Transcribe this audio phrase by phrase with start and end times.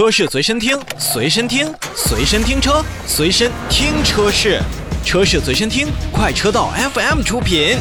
[0.00, 4.58] 车市随身听，随身听，随身听车，随身听车市，
[5.04, 7.76] 车市随身听，快车道 FM 出品。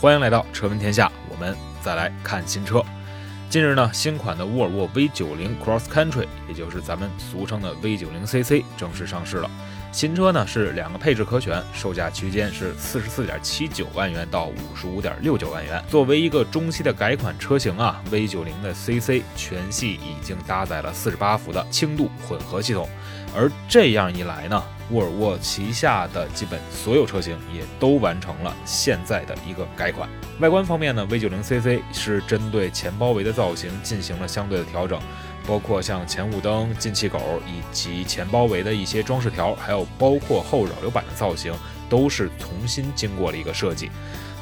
[0.00, 2.84] 欢迎来到车闻天下，我们再来看新车。
[3.50, 9.50] 近日呢，新款的沃尔沃 V90 Cross Country，也就是咱们俗称的 V90 CC 正式上市了。
[9.90, 15.82] 新车呢是两个配置可选，售价区间是四十四点七九万元到五十五点六九万元。
[15.88, 22.88] 作为一个中期的改款车型啊，V90 的 CC 全系已经搭载了四十八伏的轻度混合系统，
[23.34, 30.08] 而这样一来呢，沃尔沃旗下的基本所有车型也都完成了现在的一个改款。
[30.40, 35.00] 外观方面呢，V90 CC 是针对前包围的造型进行了相对的调整。
[35.46, 41.52] 包括像前雾灯、进气口以及前包围的一些装饰条，还有包括后扰流板的造型，
[41.88, 43.90] 都是重新经过了一个设计。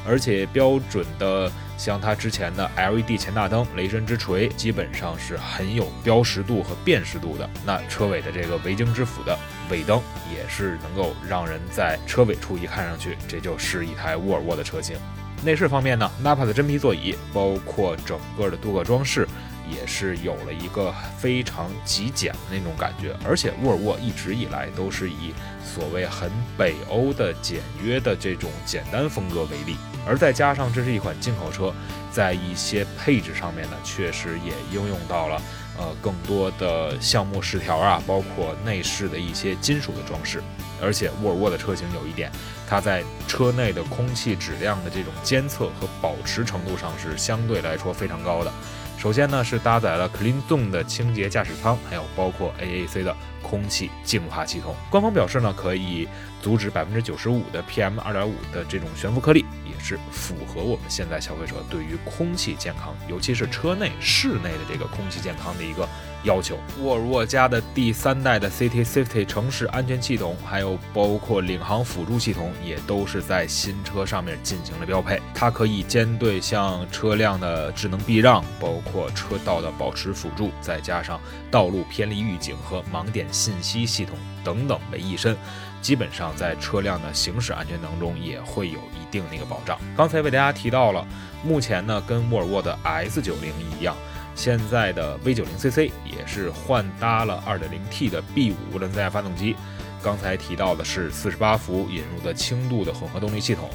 [0.07, 7.49] 而且标准的像它之前的 LED 前大灯、雷神之锤，基本上是很有标识度和辨识度的。
[7.65, 9.37] 那车尾的这个维京之斧的
[9.69, 10.01] 尾灯，
[10.33, 14.97] 也是能够让人在车尾处一看上去，这就是一台沃尔沃的车型。
[15.43, 19.27] 内饰方面呢，Napa 的真皮座椅，包括整个的镀铬装饰。
[19.69, 31.73] 也是有了一个非常极简的那种感觉，而且沃尔沃一直以来都是以所谓很北欧的简约的这种简单风格为例，而再加上这是一款进口车，
[32.11, 35.41] 在一些配置上面呢，确实也应用到了
[35.77, 40.41] 呃更多的橡木饰条啊，包括内饰的一些金属的装饰，
[40.81, 42.31] 而且沃尔沃的车型有一点，
[42.67, 48.51] 它在车内的空气质量的这种监测和保持程度上是相对来说非常高的。
[48.99, 54.75] 首先呢，是搭载了 CleanZone 的清洁驾驶舱，还有包括 AAC 的空气净化系统。
[54.89, 56.05] 官方表示呢，可以
[56.41, 65.87] 阻止百分之九十五的 PM 二点五的这种悬浮颗粒，也是符合我们现在消费者对于空气健康，尤其是车内室内的这个空气健康的一个。
[66.23, 75.21] 要求沃尔沃家的第三代的 City Safety 城市安全系统，还有包括领航辅助系统，也都是在新车上面进行了标配。
[75.33, 81.19] 它可以兼对像车辆的智能避让，包括车道的保持辅助，再加上
[81.49, 85.37] 道路偏离预警和盲点信息系统等等为一身，
[85.81, 89.79] 基本上在车辆的行驶安全当中也会有一定的一个保障。
[89.95, 91.07] 刚才为大家提到了，
[91.45, 93.33] 目前呢跟沃尔沃的 S90
[93.79, 93.95] 一样。
[94.35, 99.55] 现在的 V90CC 也是换搭了 2.0T 的 B5 涡轮增压发动机，
[100.01, 103.69] 刚才提到的是48伏引入的轻度的混合动力系统，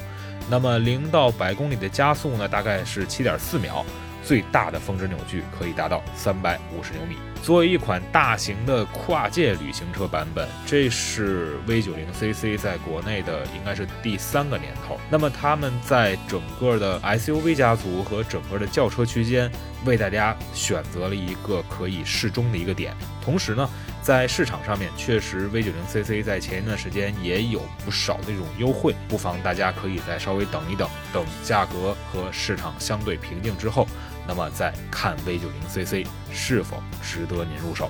[0.49, 3.85] 那么零到百公里的加速呢，大概是7.4秒。
[4.25, 7.15] 最大的峰值扭矩可以达到三百五十牛米。
[7.43, 14.99] 作为一款大型的跨界旅行车版本，这是 V90CC 在国内的应该是第三个年头。
[15.11, 19.51] 那么他们在整个的 SUV 家族和整个的轿车区间，
[19.85, 22.95] 为大家选择了一个可以适中的一个点。
[23.21, 23.69] 同时呢，
[24.05, 33.87] 在市场上面，确实 V 九零 CC 在前一段时间也有不少的这种优惠，不妨大家可以再稍微等一等，等价格和市场相对平静之后。
[34.27, 37.89] 那么再看 V 九零 CC 是否值得您入手。